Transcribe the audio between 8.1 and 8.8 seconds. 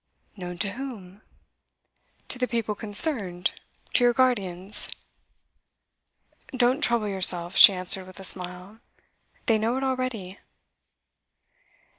a smile.